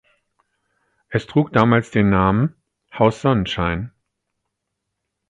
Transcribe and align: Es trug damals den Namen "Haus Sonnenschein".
Es 1.09 1.27
trug 1.27 1.53
damals 1.53 1.91
den 1.91 2.09
Namen 2.09 2.55
"Haus 2.97 3.21
Sonnenschein". 3.21 3.91